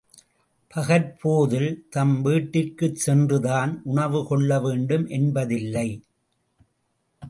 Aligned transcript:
பகற்போதில் 0.73 1.85
தம் 1.89 2.21
வீட்டிற்குச் 2.21 2.95
சென்றுதான் 2.95 3.81
உணவு 3.83 4.27
கொள்ள 4.27 4.59
வேண்டும் 4.59 5.07
என்பதில்லை. 5.07 5.89